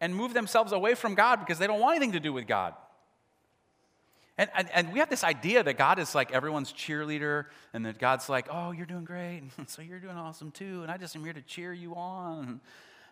[0.00, 2.74] and move themselves away from God because they don't want anything to do with God.
[4.38, 7.98] And, and, and we have this idea that God is like everyone's cheerleader, and that
[7.98, 11.14] God's like, oh, you're doing great, and so you're doing awesome too, and I just
[11.14, 12.60] am here to cheer you on.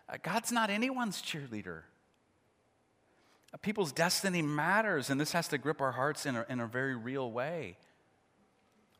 [0.09, 1.81] Uh, God's not anyone's cheerleader.
[3.57, 6.95] People's destiny matters, and this has to grip our hearts in a, in a very
[6.95, 7.77] real way.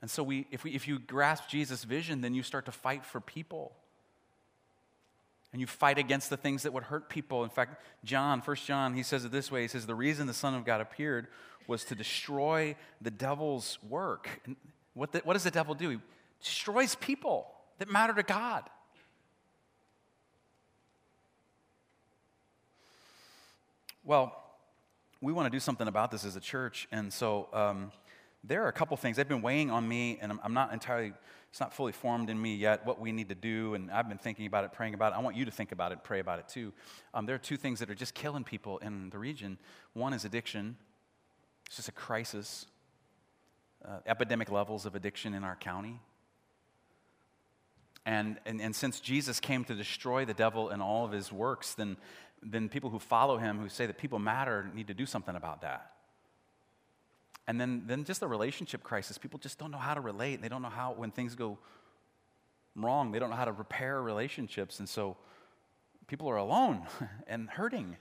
[0.01, 3.05] And so, we, if, we, if you grasp Jesus' vision, then you start to fight
[3.05, 3.73] for people.
[5.51, 7.43] And you fight against the things that would hurt people.
[7.43, 10.33] In fact, John, First John, he says it this way He says, The reason the
[10.33, 11.27] Son of God appeared
[11.67, 14.29] was to destroy the devil's work.
[14.45, 14.55] And
[14.93, 15.89] what, the, what does the devil do?
[15.89, 15.99] He
[16.41, 18.63] destroys people that matter to God.
[24.09, 24.35] Well,
[25.21, 27.91] we want to do something about this as a church, and so um,
[28.43, 29.17] there are a couple things.
[29.17, 31.13] They've been weighing on me, and I'm, not entirely,
[31.51, 34.17] it's not fully formed in me yet what we need to do, and I've been
[34.17, 35.17] thinking about it, praying about it.
[35.17, 36.73] I want you to think about it, pray about it too.
[37.13, 39.59] Um, there are two things that are just killing people in the region.
[39.93, 40.75] One is addiction,
[41.67, 42.65] it's just a crisis,
[43.87, 45.99] uh, epidemic levels of addiction in our county.
[48.07, 51.75] And, and, and since Jesus came to destroy the devil and all of his works,
[51.75, 51.95] then
[52.43, 55.61] then people who follow him, who say that people matter, need to do something about
[55.61, 55.91] that.
[57.47, 59.17] And then, then just the relationship crisis.
[59.17, 60.41] People just don't know how to relate.
[60.41, 61.57] They don't know how, when things go
[62.75, 64.79] wrong, they don't know how to repair relationships.
[64.79, 65.17] And so
[66.07, 66.83] people are alone
[67.27, 67.97] and hurting.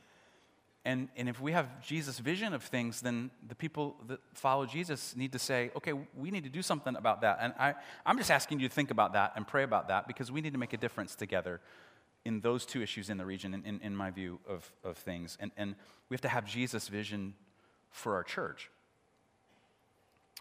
[0.85, 5.17] And, and if we have Jesus' vision of things, then the people that follow Jesus
[5.17, 7.39] need to say, okay, we need to do something about that.
[7.41, 7.75] And I,
[8.07, 10.53] I'm just asking you to think about that and pray about that because we need
[10.53, 11.61] to make a difference together
[12.29, 15.39] in those two issues in the region, in, in, in my view of, of things.
[15.41, 15.75] And, and
[16.11, 17.33] we have to have Jesus' vision
[17.91, 18.71] for our church.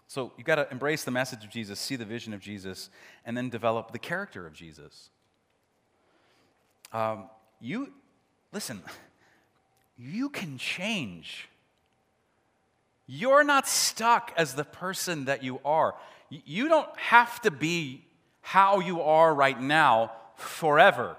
[0.06, 2.90] So you've got to embrace the message of Jesus, see the vision of Jesus,
[3.24, 5.08] and then develop the character of Jesus.
[6.92, 7.90] Um, you,
[8.52, 8.82] listen,
[9.98, 11.48] you can change.
[13.06, 15.94] You're not stuck as the person that you are.
[16.28, 18.04] You don't have to be
[18.42, 21.16] how you are right now forever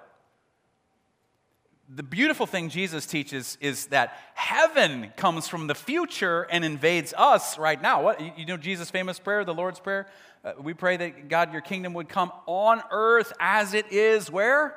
[1.93, 7.57] the beautiful thing Jesus teaches is that heaven comes from the future and invades us
[7.57, 8.03] right now.
[8.03, 10.07] What you know Jesus' famous prayer, the Lord's prayer?
[10.45, 14.75] Uh, we pray that God, your kingdom would come on earth as it is where?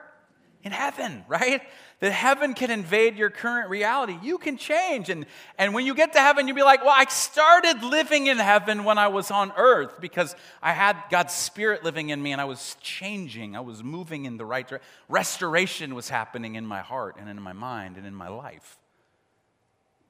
[0.63, 1.63] In heaven, right?
[2.03, 4.19] that heaven can invade your current reality.
[4.25, 5.09] You can change.
[5.09, 5.25] And,
[5.57, 8.83] and when you get to heaven, you'll be like, well, I started living in heaven
[8.83, 12.45] when I was on earth because I had God's Spirit living in me and I
[12.45, 13.55] was changing.
[13.55, 14.89] I was moving in the right direction.
[15.09, 18.79] Restoration was happening in my heart and in my mind and in my life.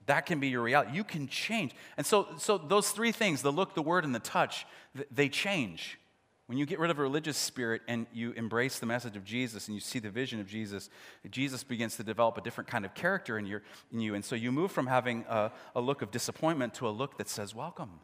[0.07, 0.93] That can be your reality.
[0.95, 1.75] You can change.
[1.99, 4.65] And so, so those three things the look, the word, and the touch
[5.11, 5.99] they change.
[6.47, 9.69] When you get rid of a religious spirit and you embrace the message of Jesus
[9.69, 10.91] and you see the vision of Jesus,
[11.31, 14.15] Jesus begins to develop a different kind of character in, your, in you.
[14.15, 17.29] And so you move from having a, a look of disappointment to a look that
[17.29, 18.01] says, Welcome.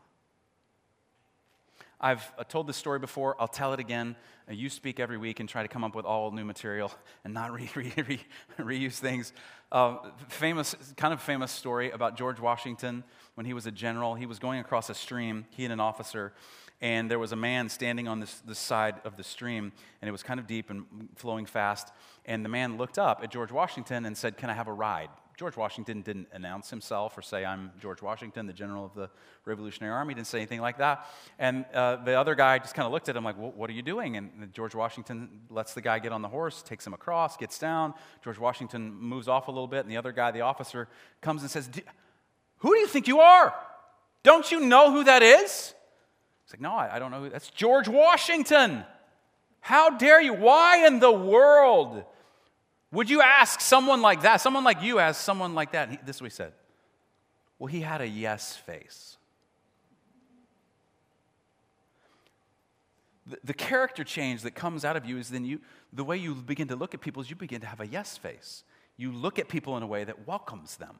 [2.00, 3.34] I've uh, told this story before.
[3.40, 4.14] I'll tell it again.
[4.48, 6.92] Uh, you speak every week and try to come up with all new material
[7.24, 8.20] and not re- re- re-
[8.58, 9.32] reuse things.
[9.72, 9.96] Uh,
[10.28, 13.02] famous, kind of famous story about George Washington
[13.34, 14.14] when he was a general.
[14.14, 16.32] He was going across a stream, he and an officer,
[16.80, 20.12] and there was a man standing on this, this side of the stream, and it
[20.12, 20.84] was kind of deep and
[21.16, 21.92] flowing fast.
[22.24, 25.08] And the man looked up at George Washington and said, Can I have a ride?
[25.36, 29.08] George Washington didn't announce himself or say, I'm George Washington, the general of the
[29.44, 30.14] Revolutionary Army.
[30.14, 31.06] Didn't say anything like that.
[31.38, 33.82] And uh, the other guy just kind of looked at him like, What are you
[33.82, 34.16] doing?
[34.16, 37.94] And George Washington lets the guy get on the horse, takes him across, gets down.
[38.22, 40.88] George Washington moves off a little bit, and the other guy, the officer,
[41.20, 41.68] comes and says,
[42.58, 43.52] Who do you think you are?
[44.22, 45.74] Don't you know who that is?
[46.48, 47.28] He's like, No, I, I don't know.
[47.28, 48.84] That's George Washington.
[49.60, 50.32] How dare you?
[50.32, 52.04] Why in the world
[52.90, 54.40] would you ask someone like that?
[54.40, 55.90] Someone like you ask someone like that.
[55.90, 56.52] He, this is what he said.
[57.58, 59.18] Well, he had a yes face.
[63.26, 65.60] The, the character change that comes out of you is then you,
[65.92, 68.16] the way you begin to look at people is you begin to have a yes
[68.16, 68.64] face.
[68.96, 70.98] You look at people in a way that welcomes them.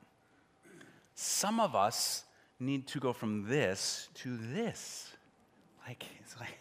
[1.15, 2.25] Some of us
[2.61, 5.11] need to go from this to this
[5.89, 6.59] like, it's like,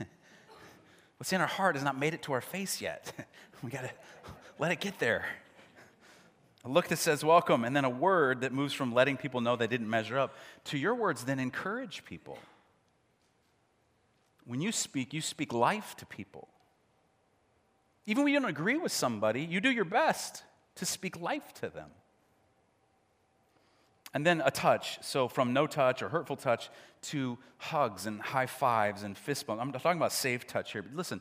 [1.18, 3.12] what's in our heart has not made it to our face yet.
[3.62, 3.90] we got to
[4.58, 5.26] let it get there.
[6.64, 9.56] A look that says welcome, and then a word that moves from letting people know
[9.56, 12.38] they didn't measure up to your words, then encourage people.
[14.46, 16.48] When you speak, you speak life to people.
[18.06, 20.44] Even when you don't agree with somebody, you do your best
[20.76, 21.90] to speak life to them.
[24.14, 24.98] And then a touch.
[25.02, 26.70] So from no touch or hurtful touch
[27.02, 29.60] to hugs and high fives and fist bumps.
[29.62, 30.82] I'm talking about safe touch here.
[30.82, 31.20] But listen,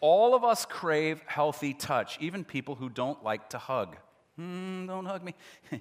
[0.00, 3.96] all of us crave healthy touch, even people who don't like to hug.
[4.38, 5.34] Mm, don't hug me.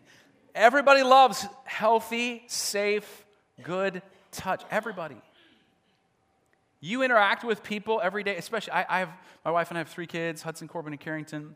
[0.56, 3.26] Everybody loves healthy, safe,
[3.64, 4.64] good touch.
[4.70, 5.16] Everybody.
[6.80, 9.10] You interact with people every day, especially I, I have
[9.46, 11.56] my wife and I have three kids, Hudson, Corbin, and Carrington.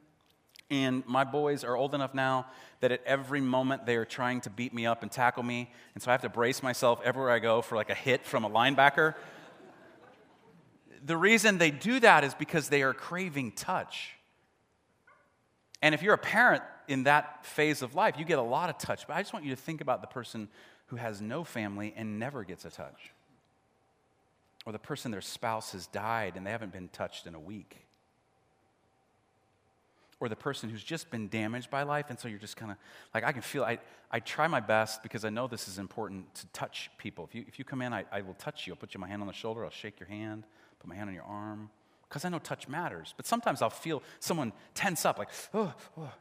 [0.70, 2.48] And my boys are old enough now
[2.80, 5.72] that at every moment they are trying to beat me up and tackle me.
[5.94, 8.44] And so I have to brace myself everywhere I go for like a hit from
[8.44, 9.14] a linebacker.
[11.04, 14.12] the reason they do that is because they are craving touch.
[15.84, 18.80] And if you're a parent in that phase of life, you get a lot of
[18.80, 19.06] touch.
[19.06, 20.48] But I just want you to think about the person
[20.88, 23.12] who has no family and never gets a touch.
[24.66, 27.86] Or the person their spouse has died and they haven't been touched in a week
[30.20, 32.06] or the person who's just been damaged by life.
[32.10, 32.78] And so you're just kind of
[33.14, 36.34] like, I can feel, I, I try my best because I know this is important
[36.36, 37.26] to touch people.
[37.26, 38.74] If you, if you come in, I, I will touch you.
[38.74, 40.46] I'll put you my hand on the shoulder, I'll shake your hand,
[40.80, 41.70] put my hand on your arm,
[42.08, 43.14] because I know touch matters.
[43.18, 46.12] But sometimes I'll feel someone tense up, like, oh, oh.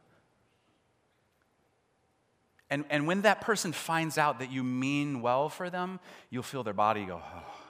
[2.69, 6.63] And, and when that person finds out that you mean well for them, you'll feel
[6.63, 7.64] their body go, oh.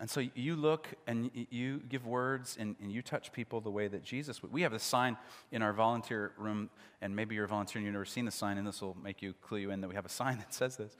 [0.00, 3.86] And so you look and you give words and, and, you touch people the way
[3.86, 4.52] that Jesus would.
[4.52, 5.16] We have a sign
[5.52, 6.68] in our volunteer room,
[7.00, 9.22] and maybe you're a volunteer and you've never seen the sign, and this will make
[9.22, 10.96] you clue you in that we have a sign that says this.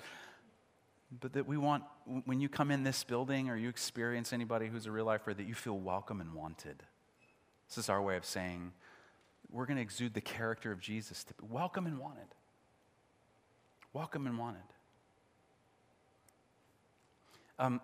[1.20, 1.84] But that we want,
[2.24, 5.46] when you come in this building or you experience anybody who's a real lifer, that
[5.46, 6.82] you feel welcome and wanted.
[7.68, 8.72] This is our way of saying
[9.50, 12.28] we're going to exude the character of Jesus to be welcome and wanted.
[13.92, 14.62] Welcome and wanted.
[17.58, 17.80] Um,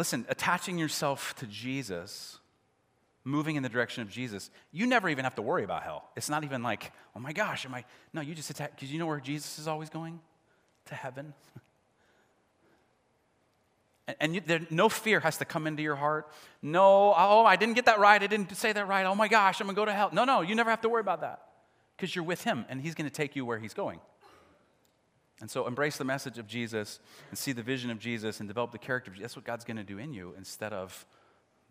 [0.00, 2.38] listen, attaching yourself to Jesus,
[3.22, 6.08] moving in the direction of Jesus, you never even have to worry about hell.
[6.16, 7.84] It's not even like, oh my gosh, am I?
[8.14, 10.18] No, you just attach, because you know where Jesus is always going?
[10.86, 11.34] To heaven.
[14.18, 16.26] And you, there, no fear has to come into your heart.
[16.62, 18.20] No, oh, I didn't get that right.
[18.20, 19.06] I didn't say that right.
[19.06, 20.10] Oh my gosh, I'm going to go to hell.
[20.12, 21.42] No, no, you never have to worry about that
[21.96, 24.00] because you're with Him and He's going to take you where He's going.
[25.40, 28.72] And so embrace the message of Jesus and see the vision of Jesus and develop
[28.72, 29.12] the character.
[29.18, 31.06] That's what God's going to do in you instead of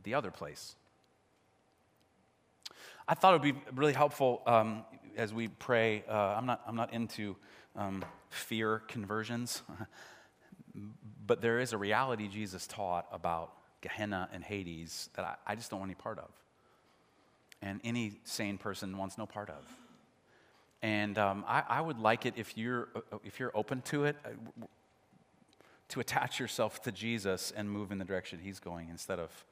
[0.04, 0.76] the other place.
[3.08, 4.84] I thought it would be really helpful um,
[5.18, 6.04] as we pray.
[6.08, 7.36] Uh, I'm, not, I'm not into
[7.76, 9.62] um, fear conversions,
[11.26, 13.52] but there is a reality Jesus taught about
[13.82, 16.30] Gehenna and Hades that I, I just don't want any part of.
[17.62, 19.64] And any sane person wants no part of.
[20.82, 24.16] And um, I, I, would like it if you're, uh, if you're open to it,
[24.24, 24.30] uh,
[25.90, 29.46] to attach yourself to Jesus and move in the direction he's going instead of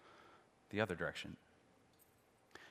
[0.70, 1.36] the other direction.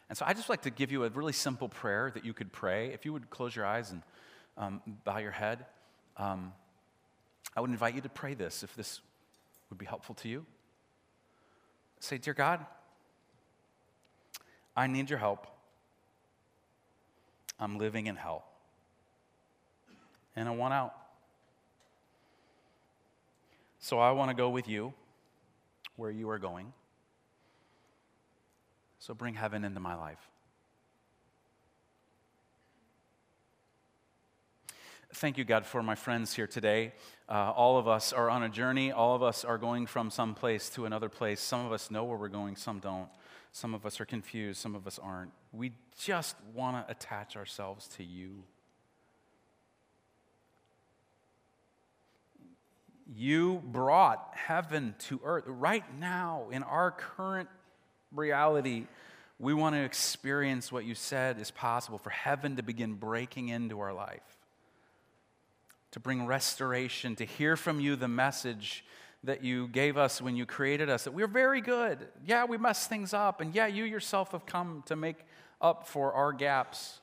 [0.09, 2.53] And so I just like to give you a really simple prayer that you could
[2.53, 2.93] pray.
[2.93, 4.03] If you would close your eyes and
[4.57, 5.67] um, bow your head,
[6.17, 6.53] um,
[7.57, 9.01] I would invite you to pray this if this
[9.69, 10.47] would be helpful to you.
[11.99, 12.65] Say, Dear God,
[14.77, 15.47] I need your help.
[17.59, 18.45] I'm living in hell.
[20.35, 20.95] And I want out.
[23.79, 24.93] So I want to go with you
[25.97, 26.73] where you are going.
[28.99, 30.19] So bring heaven into my life.
[35.15, 36.93] Thank you, God, for my friends here today.
[37.29, 38.93] Uh, all of us are on a journey.
[38.93, 41.41] All of us are going from some place to another place.
[41.41, 43.09] Some of us know where we're going, some don't.
[43.53, 45.31] Some of us are confused, some of us aren't.
[45.57, 48.43] We just want to attach ourselves to you.
[53.15, 55.45] You brought heaven to earth.
[55.47, 57.49] Right now, in our current
[58.13, 58.87] reality,
[59.39, 63.81] we want to experience what you said is possible for heaven to begin breaking into
[63.81, 64.39] our life,
[65.93, 68.85] to bring restoration, to hear from you the message
[69.25, 71.99] that you gave us when you created us, that we're very good.
[72.25, 73.41] Yeah, we mess things up.
[73.41, 75.17] And yeah, you yourself have come to make
[75.61, 77.01] up for our gaps.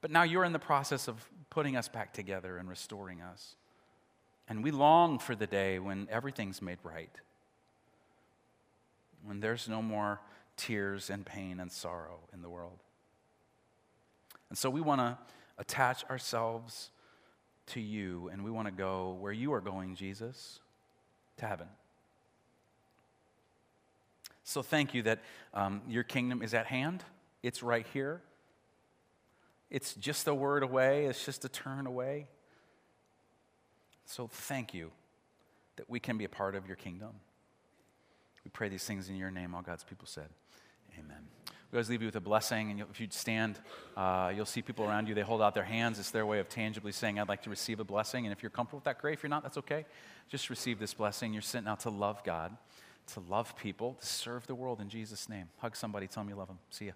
[0.00, 3.56] But now you're in the process of putting us back together and restoring us.
[4.48, 7.14] And we long for the day when everything's made right,
[9.24, 10.20] when there's no more
[10.56, 12.78] tears and pain and sorrow in the world.
[14.48, 15.18] And so we want to
[15.58, 16.90] attach ourselves
[17.66, 20.60] to you, and we want to go where you are going, Jesus
[21.36, 21.68] to heaven.
[24.48, 25.18] So thank you that
[25.52, 27.04] um, your kingdom is at hand.
[27.42, 28.22] It's right here.
[29.70, 32.28] It's just a word away, it's just a turn away.
[34.06, 34.90] So thank you
[35.76, 37.10] that we can be a part of your kingdom.
[38.42, 40.30] We pray these things in your name, all God's people said.
[40.98, 41.28] Amen.
[41.70, 43.58] We always leave you with a blessing, and if you'd stand,
[43.98, 45.14] uh, you'll see people around you.
[45.14, 45.98] They hold out their hands.
[45.98, 48.24] It's their way of tangibly saying, I'd like to receive a blessing.
[48.24, 49.12] And if you're comfortable with that, great.
[49.12, 49.84] If you're not, that's okay.
[50.30, 51.34] Just receive this blessing.
[51.34, 52.56] You're sent out to love God,
[53.14, 55.48] to love people, to serve the world in Jesus' name.
[55.58, 56.58] Hug somebody, tell them you love them.
[56.70, 56.92] See ya.